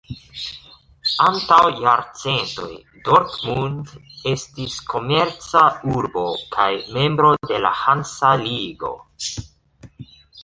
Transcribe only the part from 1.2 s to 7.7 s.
Antaŭ jarcentoj Dortmund estis komerca urbo kaj membro de